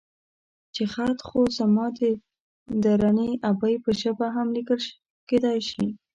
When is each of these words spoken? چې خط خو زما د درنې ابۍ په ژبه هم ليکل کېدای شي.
چې 0.75 0.83
خط 0.93 1.19
خو 1.27 1.39
زما 1.59 1.85
د 1.99 2.01
درنې 2.83 3.29
ابۍ 3.49 3.75
په 3.83 3.89
ژبه 4.01 4.27
هم 4.35 4.47
ليکل 4.55 4.79
کېدای 5.29 5.59
شي. 5.69 5.85